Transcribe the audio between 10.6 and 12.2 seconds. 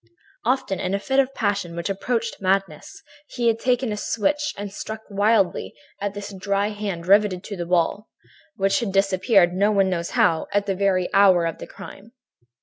the very hour of the crime.